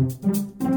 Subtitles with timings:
[0.00, 0.69] Música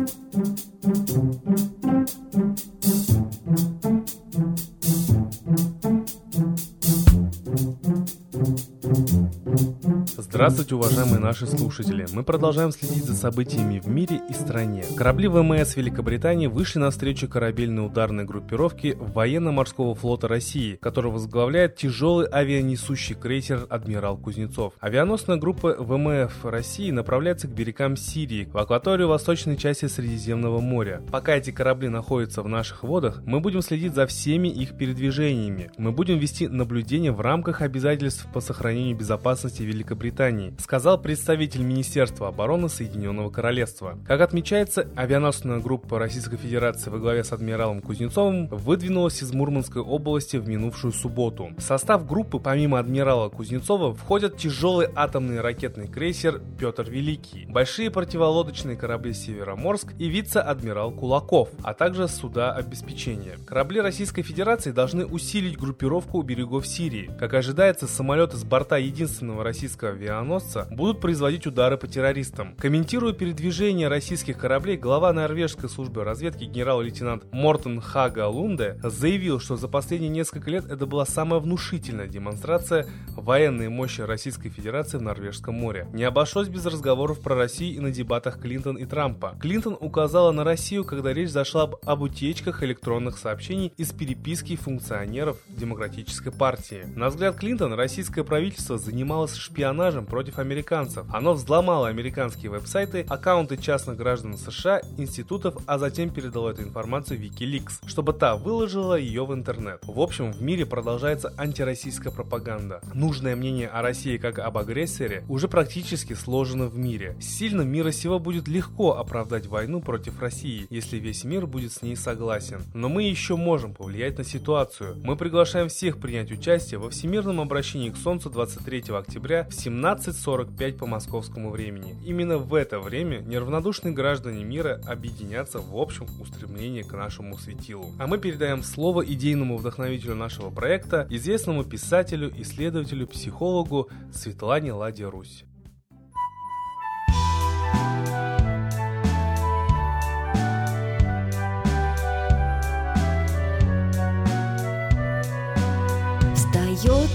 [10.43, 12.05] Здравствуйте, уважаемые наши слушатели!
[12.11, 14.83] Мы продолжаем следить за событиями в мире и стране.
[14.97, 22.27] Корабли ВМС Великобритании вышли на встречу корабельной ударной группировки военно-морского флота России, который возглавляет тяжелый
[22.27, 24.73] авианесущий крейсер «Адмирал Кузнецов».
[24.81, 31.01] Авианосная группа ВМФ России направляется к берегам Сирии, в акваторию восточной части Средиземного моря.
[31.09, 35.71] Пока эти корабли находятся в наших водах, мы будем следить за всеми их передвижениями.
[35.77, 42.27] Мы будем вести наблюдение в рамках обязательств по сохранению безопасности Великобритании Великобритании, сказал представитель Министерства
[42.27, 43.97] обороны Соединенного Королевства.
[44.05, 50.37] Как отмечается, авианосная группа Российской Федерации во главе с адмиралом Кузнецовым выдвинулась из Мурманской области
[50.37, 51.49] в минувшую субботу.
[51.57, 58.75] В состав группы помимо адмирала Кузнецова входят тяжелый атомный ракетный крейсер Петр Великий, большие противолодочные
[58.75, 63.37] корабли Североморск и вице-адмирал Кулаков, а также суда обеспечения.
[63.45, 67.11] Корабли Российской Федерации должны усилить группировку у берегов Сирии.
[67.19, 72.55] Как ожидается, самолеты с борта единственного российского авианосца авианосца будут производить удары по террористам.
[72.57, 79.67] Комментируя передвижение российских кораблей, глава норвежской службы разведки генерал-лейтенант Мортен Хага Лунде заявил, что за
[79.67, 85.87] последние несколько лет это была самая внушительная демонстрация военной мощи Российской Федерации в Норвежском море.
[85.93, 89.35] Не обошлось без разговоров про Россию и на дебатах Клинтон и Трампа.
[89.39, 95.37] Клинтон указала на Россию, когда речь зашла об, об утечках электронных сообщений из переписки функционеров
[95.49, 96.85] Демократической партии.
[96.95, 101.05] На взгляд Клинтон, российское правительство занималось шпионажем оружием против американцев.
[101.11, 107.87] Оно взломало американские веб-сайты, аккаунты частных граждан США, институтов, а затем передало эту информацию Wikileaks,
[107.87, 109.79] чтобы та выложила ее в интернет.
[109.83, 112.81] В общем, в мире продолжается антироссийская пропаганда.
[112.93, 117.15] Нужное мнение о России как об агрессоре уже практически сложено в мире.
[117.19, 121.95] Сильным мира сего будет легко оправдать войну против России, если весь мир будет с ней
[121.95, 122.61] согласен.
[122.73, 124.95] Но мы еще можем повлиять на ситуацию.
[125.03, 130.77] Мы приглашаем всех принять участие во всемирном обращении к Солнцу 23 октября в 17 17.45
[130.77, 131.95] по московскому времени.
[132.05, 137.85] Именно в это время неравнодушные граждане мира объединятся в общем устремлении к нашему светилу.
[137.99, 145.45] А мы передаем слово идейному вдохновителю нашего проекта, известному писателю, исследователю, психологу Светлане Ладе Русь.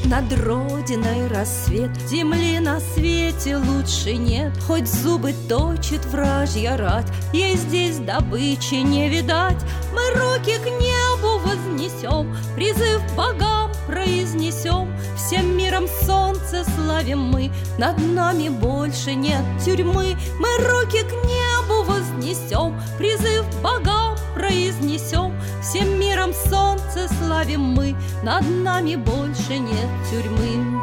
[0.09, 1.91] Над родиной рассвет.
[2.09, 7.07] Земли на свете лучше нет Хоть зубы точит вражья рать.
[7.33, 14.91] Ей здесь добычи не видать Мы руки к небу вознесем Призыв богам произнесем.
[15.17, 20.17] Всем миром солнце славим мы Над нами больше нет тюрьмы.
[20.39, 28.95] Мы руки к небу вознесем Призыв богам произнесем Всем миром солнце славим мы Над нами
[28.95, 30.81] больше нет тюрьмы.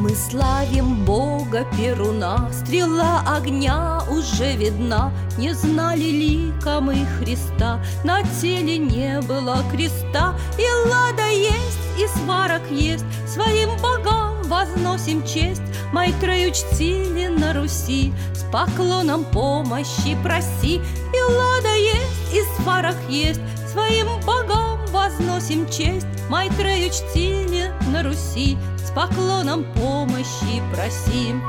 [0.00, 1.43] Мы славим Бога
[1.76, 10.34] Перуна, Стрела огня уже видна, Не знали лика мы Христа, На теле не было креста,
[10.58, 18.42] И лада есть, и сварок есть, Своим богам возносим честь, Майтрею чтили на Руси, С
[18.50, 23.40] поклоном помощи проси, И лада есть, и сварок есть,
[23.72, 28.56] Своим богам возносим честь, Майтрею чтили на Руси,
[28.94, 31.42] поклоном помощи просим.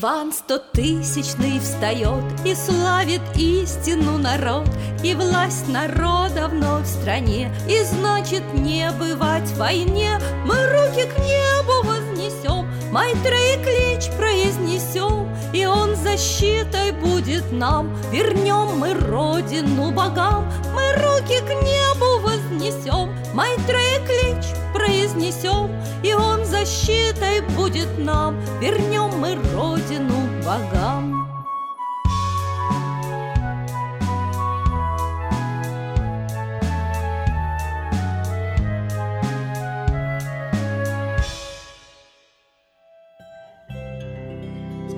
[0.00, 4.68] Иван стотысячный встает И славит истину народ
[5.02, 11.18] И власть народа вновь в стране И значит не бывать в войне Мы руки к
[11.18, 17.94] небу вознесем Майтрей клич произнесем И он защитой будет нам.
[18.10, 23.14] Вернем мы родину богам Мы руки к небу вознесем.
[23.34, 25.70] Майтрей клич произнесем
[26.02, 28.40] И он защитой будет нам.
[28.60, 29.67] Вернем мы родину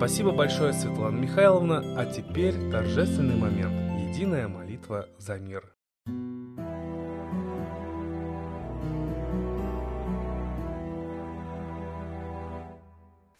[0.00, 1.84] Спасибо большое, Светлана Михайловна.
[1.94, 3.74] А теперь торжественный момент.
[4.00, 5.74] Единая молитва за мир.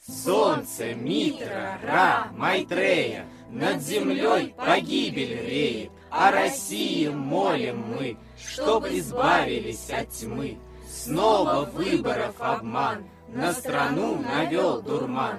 [0.07, 10.11] Солнце, Митра, Ра, Майтрея, Над землей погибель реет, О России молим мы, Чтоб избавились от
[10.11, 10.59] тьмы.
[10.87, 15.39] Снова выборов обман, На страну навел дурман.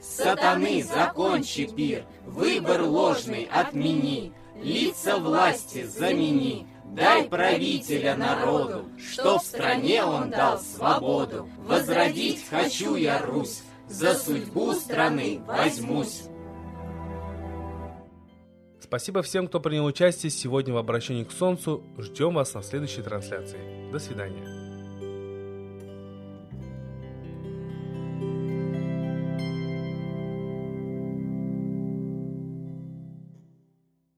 [0.00, 6.66] сатаны закончи пир, выбор ложный отмени, лица власти замени.
[6.84, 11.48] Дай правителя народу, что в стране он дал свободу.
[11.58, 16.22] Возродить хочу я Русь, за судьбу страны возьмусь.
[18.80, 21.84] Спасибо всем, кто принял участие сегодня в обращении к Солнцу.
[21.98, 23.90] Ждем вас на следующей трансляции.
[23.92, 24.67] До свидания.